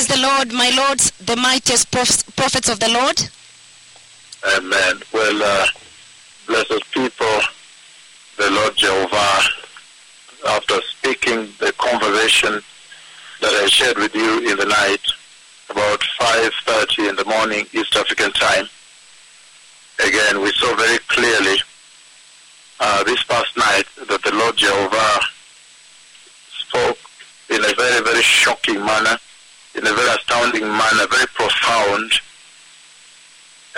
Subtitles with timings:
[0.00, 3.20] Praise the Lord, my lords, the mightiest prophets of the Lord.
[4.56, 5.02] Amen.
[5.12, 5.66] Well, uh,
[6.46, 7.40] blessed people,
[8.38, 9.42] the Lord Jehovah,
[10.48, 12.62] after speaking the conversation
[13.42, 15.02] that I shared with you in the night,
[15.68, 18.70] about 5.30 in the morning East African time,
[20.02, 21.58] again, we saw very clearly
[22.80, 25.20] uh, this past night that the Lord Jehovah
[26.56, 26.98] spoke
[27.50, 29.18] in a very, very shocking manner,
[29.74, 32.12] in a very astounding manner, very profound.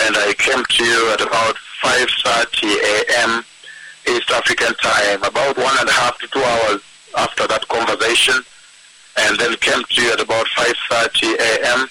[0.00, 3.45] And I came to you at about 5.30 a.m.
[4.09, 6.80] East African time, about one and a half to two hours
[7.16, 8.34] after that conversation,
[9.19, 11.88] and then came to you at about 5.30 a.m.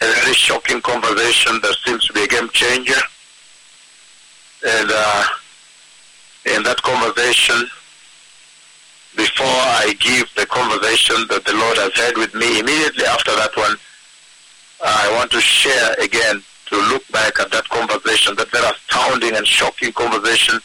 [0.00, 3.00] A very shocking conversation that seems to be a game changer.
[4.66, 5.24] And uh,
[6.46, 7.68] in that conversation,
[9.18, 13.50] before I give the conversation that the Lord has had with me, immediately after that
[13.56, 13.74] one,
[14.80, 19.44] I want to share again to look back at that conversation, that very astounding and
[19.44, 20.60] shocking conversation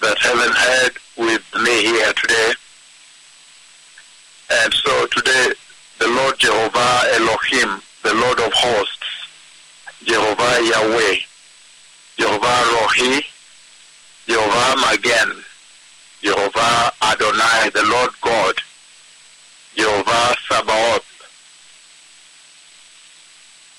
[0.00, 2.52] that heaven had with me here today.
[4.48, 5.52] And so today,
[5.98, 9.28] the Lord Jehovah Elohim, the Lord of hosts,
[10.04, 11.16] Jehovah Yahweh,
[12.16, 13.20] Jehovah Rohi,
[14.26, 15.44] Jehovah Magen,
[16.24, 18.54] Jehovah Adonai, the Lord God,
[19.76, 21.06] Jehovah Sabaoth.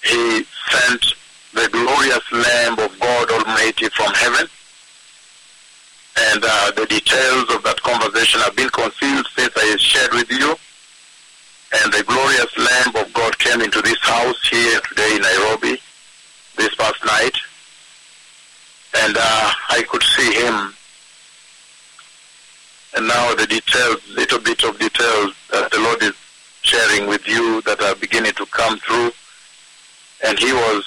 [0.03, 1.14] He sent
[1.53, 4.47] the glorious Lamb of God Almighty from heaven.
[6.17, 10.56] And uh, the details of that conversation have been concealed since I shared with you.
[11.83, 15.78] And the glorious Lamb of God came into this house here today in Nairobi
[16.56, 17.36] this past night.
[19.03, 20.73] And uh, I could see him.
[22.95, 26.13] And now the details, little bit of details that the Lord is
[26.61, 29.11] sharing with you that are beginning to come through.
[30.25, 30.85] And he was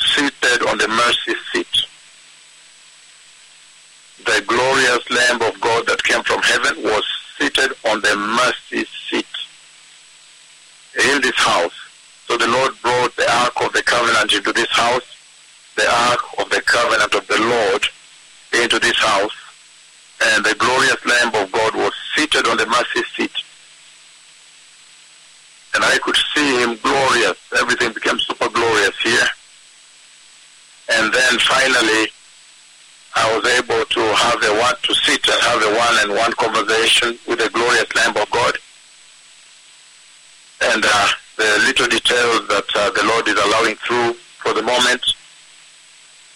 [0.00, 1.86] seated on the mercy seat.
[4.24, 7.04] The glorious Lamb of God that came from heaven was
[7.38, 9.26] seated on the mercy seat
[11.04, 11.74] in this house.
[12.28, 15.04] So the Lord brought the Ark of the Covenant into this house,
[15.76, 17.86] the Ark of the Covenant of the Lord
[18.54, 19.32] into this house,
[20.24, 23.32] and the glorious Lamb of God was seated on the mercy seat.
[25.74, 27.38] And I could see him glorious.
[27.58, 29.28] Everything became super glorious here.
[30.92, 32.12] And then finally,
[33.14, 36.32] I was able to have a one to sit and have a one and one
[36.32, 38.58] conversation with the glorious Lamb of God.
[40.62, 45.02] And uh, the little details that uh, the Lord is allowing through for the moment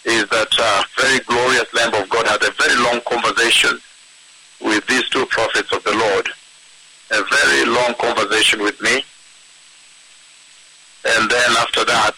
[0.05, 0.56] is that uh,
[1.07, 3.79] very glorious Lamb of God had a very long conversation
[4.59, 6.29] with these two prophets of the Lord.
[7.11, 9.01] A very long conversation with me.
[11.05, 12.15] And then after that,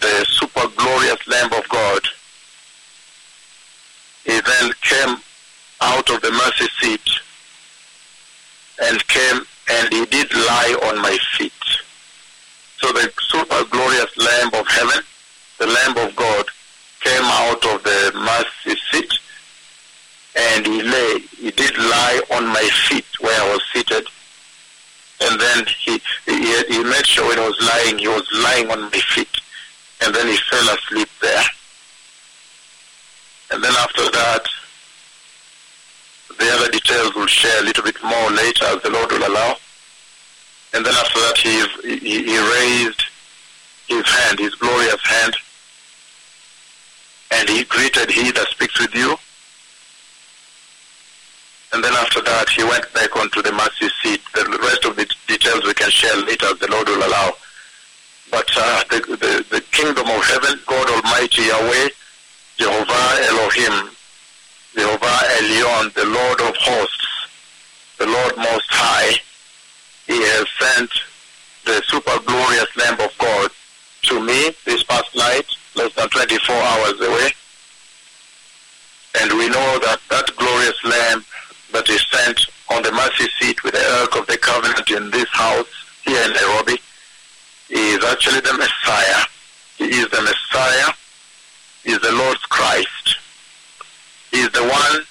[0.00, 2.02] the super glorious Lamb of God,
[4.24, 5.16] he then came
[5.80, 7.08] out of the mercy seat
[8.82, 11.52] and came and he did lie on my feet.
[12.78, 15.04] So the super glorious Lamb of heaven,
[15.58, 16.46] the Lamb of God,
[17.00, 19.12] came out of the mercy seat
[20.36, 24.06] and he lay, he did lie on my feet where I was seated.
[25.20, 28.82] And then he, he, he made sure when I was lying, he was lying on
[28.82, 29.40] my feet.
[30.00, 31.44] And then he fell asleep there.
[33.50, 34.44] And then after that,
[36.38, 39.56] the other details we'll share a little bit more later as the Lord will allow.
[40.72, 43.02] And then after that, he, he, he raised
[43.88, 45.34] his hand, his glorious hand,
[47.38, 49.16] and he greeted he that speaks with you.
[51.72, 54.20] And then after that, he went back onto the mercy seat.
[54.34, 57.32] The rest of the details we can share later the Lord will allow.
[58.30, 61.88] But uh, the, the, the kingdom of heaven, God Almighty Yahweh,
[62.56, 63.90] Jehovah Elohim,
[64.74, 67.28] Jehovah Elion, the Lord of hosts,
[67.98, 69.14] the Lord Most High,
[70.06, 70.90] He has sent
[71.64, 73.50] the super glorious Lamb of God
[74.02, 75.46] to me this past night,
[75.78, 77.30] less than 24 hours away.
[79.22, 81.24] And we know that that glorious Lamb
[81.72, 85.28] that is sent on the mercy seat with the Ark of the Covenant in this
[85.30, 85.68] house
[86.04, 86.78] here in Nairobi
[87.70, 89.24] is actually the Messiah.
[89.76, 90.92] He is the Messiah.
[91.84, 93.16] He is the Lord's Christ.
[94.32, 95.04] He is the one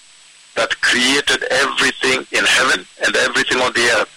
[0.56, 4.14] that created everything in heaven and everything on the earth.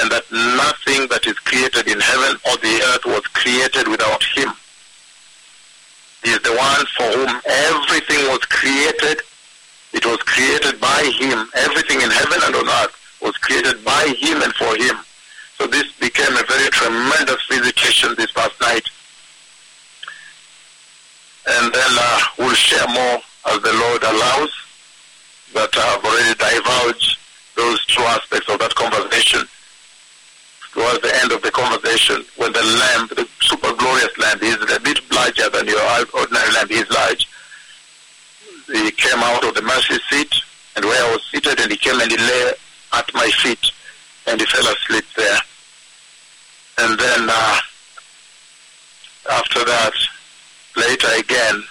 [0.00, 4.52] And that nothing that is created in heaven or the earth was created without him.
[6.22, 9.22] He is the one for whom everything was created.
[9.92, 11.48] It was created by him.
[11.54, 14.96] Everything in heaven and on earth was created by him and for him.
[15.58, 18.86] So this became a very tremendous visitation this past night.
[21.46, 24.52] And then uh, we'll share more as the Lord allows.
[25.52, 27.18] But I've already divulged
[27.56, 29.46] those two aspects of that conversation
[30.72, 34.80] towards the end of the conversation when the lamb, the super glorious lamb, is a
[34.80, 35.80] bit larger than your
[36.76, 37.26] lamb, he.
[38.72, 40.32] He came out of the mercy seat
[40.76, 42.52] and where I was seated and he came and he lay
[42.92, 43.70] at my feet
[44.26, 45.38] and he fell asleep there.
[46.78, 47.58] And then uh,
[49.30, 49.92] after that,
[50.76, 51.62] later again,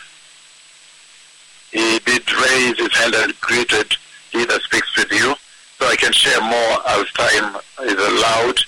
[1.72, 3.96] he did raise his hand and greeted
[4.32, 5.36] he that speaks with you.
[5.78, 8.60] So I can share more as time is allowed,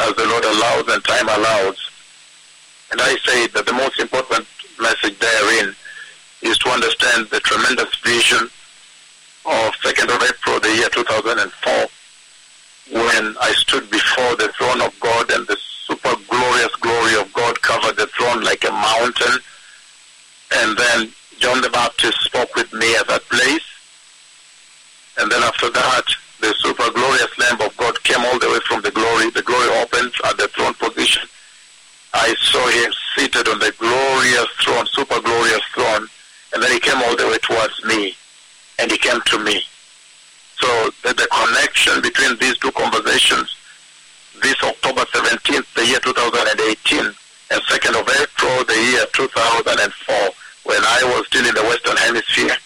[0.00, 1.76] as the Lord allows and time allows.
[2.90, 4.46] And I say that the most important
[4.80, 5.74] message therein
[6.42, 8.48] is to understand the tremendous vision
[9.44, 11.72] of 2nd of April, the year 2004,
[12.90, 17.60] when I stood before the throne of God and the super glorious glory of God
[17.62, 19.40] covered the throne like a mountain.
[20.54, 23.64] And then John the Baptist spoke with me at that place.
[25.18, 26.04] And then after that,
[26.40, 29.30] the super glorious Lamb of God came all the way from the glory.
[29.30, 31.28] The glory opened at the throne position.
[32.14, 36.08] I saw him seated on the glorious throne, super glorious throne.
[36.52, 38.14] And then he came all the way towards me.
[38.78, 39.62] And he came to me.
[40.60, 43.56] So the, the connection between these two conversations,
[44.42, 47.14] this October 17th, the year 2018,
[47.52, 50.16] and 2nd of April, the year 2004,
[50.64, 52.56] when I was still in the Western Hemisphere.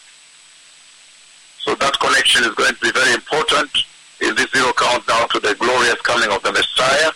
[1.60, 3.70] So that connection is going to be very important
[4.20, 7.10] in this zero countdown to the glorious coming of the Messiah,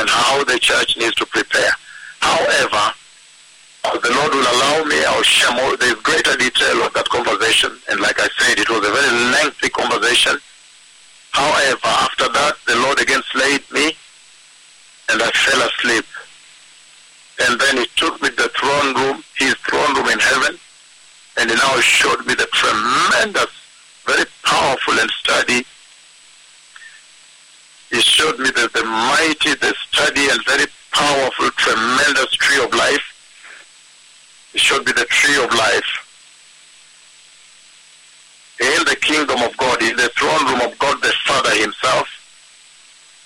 [0.00, 1.72] even how the church needs to prepare.
[2.20, 2.94] However,
[3.84, 5.76] the Lord will allow me, I'll share more.
[5.76, 7.76] There's greater detail of that conversation.
[7.90, 10.38] And like I said, it was a very lengthy conversation.
[11.32, 13.92] However, after that, the Lord again slayed me,
[15.10, 16.04] and I fell asleep.
[17.46, 20.58] And then he took me to the throne room, his throne room in heaven,
[21.38, 23.52] and he now showed me the tremendous,
[24.06, 25.64] very powerful and steady.
[27.90, 33.02] He showed me the, the mighty, the sturdy, and very powerful, tremendous tree of life.
[34.52, 36.06] He showed me the tree of life.
[38.60, 42.08] In the kingdom of God, in the throne room of God the Father himself,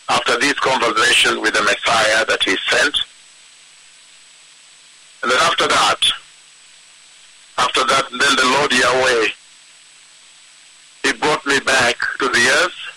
[0.08, 2.96] after this conversation with the Messiah that he sent,
[5.22, 5.98] and then after that,
[7.58, 9.28] after that, then the Lord Yahweh,
[11.02, 12.93] he brought me back to the earth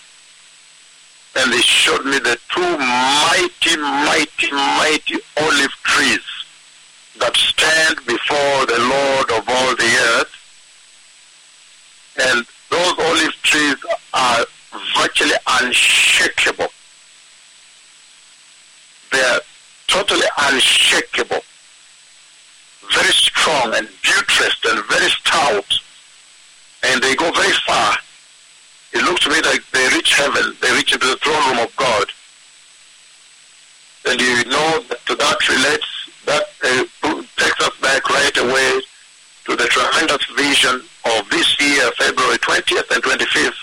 [1.36, 6.20] and they showed me the two mighty, mighty, mighty olive trees
[7.18, 10.34] that stand before the Lord of all the earth.
[12.20, 13.76] And those olive trees
[14.14, 14.44] are
[14.96, 16.68] virtually unshakable.
[19.12, 19.40] They are
[19.86, 21.42] totally unshakable
[22.92, 25.78] very strong and buttressed and very stout,
[26.84, 27.96] and they go very far.
[28.92, 31.76] It looks to me like they reach heaven, they reach into the throne room of
[31.76, 32.06] God.
[34.06, 35.86] And you know that to that relates,
[36.24, 38.80] that uh, takes us back right away
[39.46, 43.54] to the tremendous vision of this year, February 20th and 25th.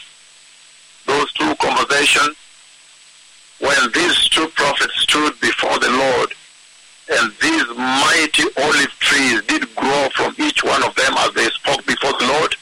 [1.05, 2.35] Those two conversations
[3.59, 6.33] when these two prophets stood before the Lord
[7.09, 11.85] and these mighty olive trees did grow from each one of them as they spoke
[11.85, 12.55] before the Lord.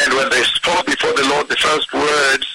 [0.00, 2.46] And when they spoke before the Lord, the first words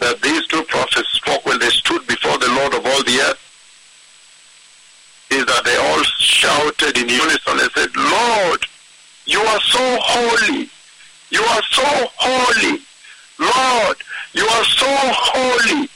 [0.00, 3.40] that these two prophets spoke when they stood before the Lord of all the earth
[5.30, 8.60] is that they all shouted in unison and said, Lord,
[9.24, 10.68] you are so holy.
[11.30, 12.84] You are so holy.
[13.38, 13.96] Lord,
[14.34, 15.88] you are so holy.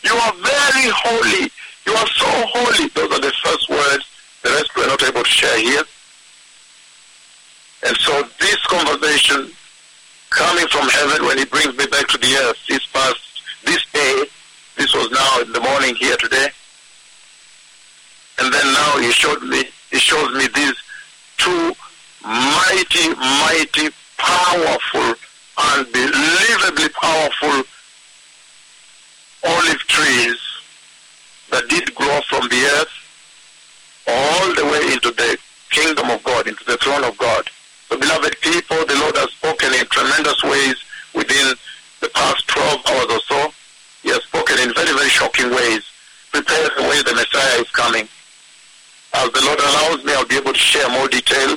[0.00, 1.52] You are very holy.
[1.84, 2.88] You are so holy.
[2.88, 4.04] Those are the first words.
[4.42, 5.84] The rest we're not able to share here.
[7.86, 9.52] And so this conversation
[10.30, 13.20] coming from heaven when he brings me back to the earth this past,
[13.64, 14.24] this day,
[14.76, 16.48] this was now in the morning here today.
[18.38, 20.74] And then now he showed me, he shows me these
[21.38, 21.72] two
[22.22, 25.14] mighty, mighty, powerful,
[25.56, 27.62] unbelievably powerful
[29.44, 30.38] olive trees
[31.50, 32.90] that did grow from the earth
[34.08, 35.38] all the way into the
[35.70, 37.48] kingdom of God, into the throne of God.
[37.88, 39.30] So, beloved people, the Lord has
[39.78, 40.76] in tremendous ways
[41.14, 41.54] within
[42.00, 43.52] the past 12 hours or so.
[44.02, 45.82] He has spoken in very, very shocking ways.
[46.32, 48.08] Prepare the way the Messiah is coming.
[49.14, 51.56] As the Lord allows me, I'll be able to share more detail.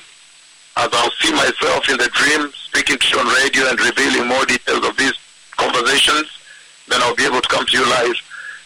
[0.77, 4.45] As I'll see myself in the dream, speaking to you on radio and revealing more
[4.45, 5.13] details of these
[5.57, 6.31] conversations,
[6.87, 8.15] then I'll be able to come to you live.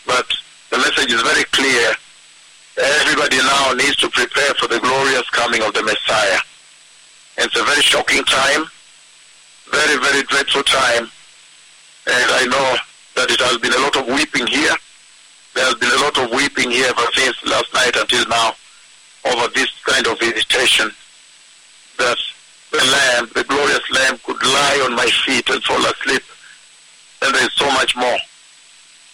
[0.05, 0.27] But
[0.69, 1.93] the message is very clear.
[2.77, 6.39] Everybody now needs to prepare for the glorious coming of the Messiah.
[7.38, 8.65] It's a very shocking time,
[9.72, 11.10] very, very dreadful time.
[12.05, 12.77] And I know
[13.15, 14.75] that it has been a lot of weeping here.
[15.55, 18.55] There has been a lot of weeping here ever since last night until now
[19.25, 20.91] over this kind of visitation
[21.98, 22.17] that
[22.72, 26.24] the Lamb, the glorious Lamb, could lie on my feet and fall asleep.
[27.22, 28.17] And there is so much more.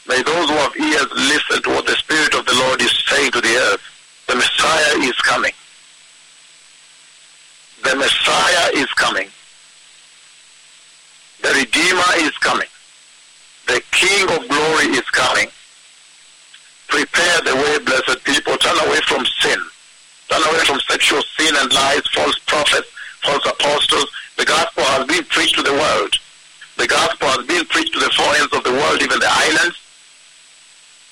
[0.07, 3.31] May those who have ears listen to what the Spirit of the Lord is saying
[3.33, 3.81] to the earth.
[4.27, 5.51] The Messiah is coming.
[7.83, 9.29] The Messiah is coming.
[11.41, 12.67] The Redeemer is coming.
[13.67, 15.47] The King of glory is coming.
[16.87, 18.57] Prepare the way, blessed people.
[18.57, 19.59] Turn away from sin.
[20.29, 22.87] Turn away from sexual sin and lies, false prophets,
[23.23, 24.09] false apostles.
[24.37, 26.13] The gospel has been preached to the world.
[26.77, 29.77] The gospel has been preached to the four ends of the world, even the islands.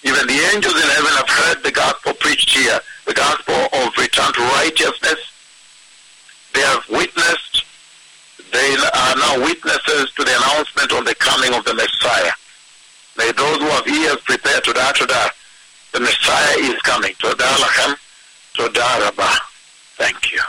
[0.04, 4.32] Even the angels in heaven have heard the gospel preached here, the gospel of return
[4.34, 5.20] to righteousness.
[6.54, 7.66] They have witnessed,
[8.52, 12.32] they are now witnesses to announcement of the coming of the Messiah.
[13.18, 15.32] May those who have ears prepare to that, to.
[15.94, 17.14] The Messiah is coming.
[17.20, 17.98] Toda lachem,
[18.54, 19.38] toda raba.
[19.98, 20.42] Thank you.